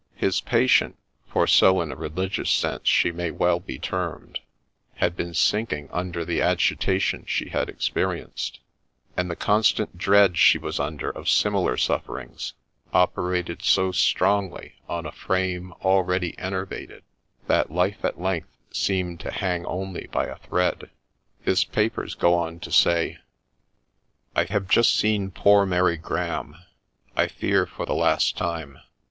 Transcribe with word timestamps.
His 0.15 0.41
patient, 0.41 0.97
for 1.27 1.45
so 1.45 1.79
in 1.79 1.91
a 1.91 1.95
religious 1.95 2.49
sense 2.49 2.87
she 2.87 3.11
may 3.11 3.29
well 3.29 3.59
be 3.59 3.77
termed, 3.77 4.39
had 4.95 5.15
been 5.15 5.35
sinking 5.35 5.89
under 5.91 6.25
the 6.25 6.41
agitation 6.41 7.23
she 7.27 7.49
had 7.49 7.69
experienced; 7.69 8.61
and 9.15 9.29
the 9.29 9.35
constant 9.35 9.99
dread 9.99 10.39
she 10.39 10.57
was 10.57 10.79
under 10.79 11.11
of 11.11 11.29
similar 11.29 11.77
sufferings, 11.77 12.55
operated 12.91 13.61
so 13.61 13.91
strongly 13.91 14.73
on 14.89 15.05
a 15.05 15.11
frame 15.11 15.71
already 15.83 16.35
enervated, 16.39 17.03
that 17.45 17.69
life 17.69 18.03
at 18.03 18.19
length 18.19 18.57
seemed 18.71 19.19
to 19.19 19.29
hang 19.29 19.67
only 19.67 20.07
by 20.11 20.25
a 20.25 20.39
thread. 20.39 20.89
His 21.43 21.63
papers 21.63 22.15
go 22.15 22.33
on 22.33 22.59
to 22.61 22.71
say:' 22.71 23.19
I 24.35 24.45
have 24.45 24.67
just 24.67 24.97
seen 24.97 25.29
poor 25.29 25.63
Mary 25.67 25.97
Graham,— 25.97 26.55
I 27.15 27.27
fear 27.27 27.67
for 27.67 27.85
the 27.85 27.93
last 27.93 28.35
time. 28.35 28.79